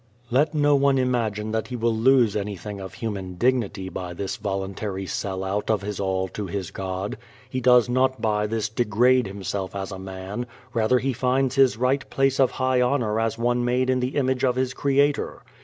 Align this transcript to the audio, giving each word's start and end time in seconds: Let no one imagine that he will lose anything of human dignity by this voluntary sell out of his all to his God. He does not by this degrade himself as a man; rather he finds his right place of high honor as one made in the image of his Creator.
Let 0.31 0.55
no 0.55 0.75
one 0.75 0.97
imagine 0.97 1.51
that 1.51 1.67
he 1.67 1.75
will 1.75 1.95
lose 1.95 2.35
anything 2.35 2.79
of 2.79 2.95
human 2.95 3.35
dignity 3.35 3.87
by 3.87 4.15
this 4.15 4.35
voluntary 4.35 5.05
sell 5.05 5.43
out 5.43 5.69
of 5.69 5.83
his 5.83 5.99
all 5.99 6.27
to 6.29 6.47
his 6.47 6.71
God. 6.71 7.17
He 7.47 7.61
does 7.61 7.87
not 7.87 8.19
by 8.19 8.47
this 8.47 8.67
degrade 8.67 9.27
himself 9.27 9.75
as 9.75 9.91
a 9.91 9.99
man; 9.99 10.47
rather 10.73 10.97
he 10.97 11.13
finds 11.13 11.53
his 11.53 11.77
right 11.77 12.09
place 12.09 12.39
of 12.39 12.49
high 12.49 12.81
honor 12.81 13.19
as 13.19 13.37
one 13.37 13.63
made 13.63 13.91
in 13.91 13.99
the 13.99 14.15
image 14.15 14.43
of 14.43 14.55
his 14.55 14.73
Creator. 14.73 15.43